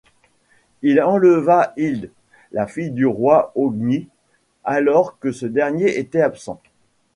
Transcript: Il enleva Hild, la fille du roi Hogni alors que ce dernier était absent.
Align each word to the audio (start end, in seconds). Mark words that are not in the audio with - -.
Il 0.81 0.99
enleva 0.99 1.73
Hild, 1.77 2.09
la 2.53 2.65
fille 2.65 2.89
du 2.89 3.05
roi 3.05 3.51
Hogni 3.53 4.07
alors 4.63 5.19
que 5.19 5.31
ce 5.31 5.45
dernier 5.45 5.99
était 5.99 6.21
absent. 6.23 6.59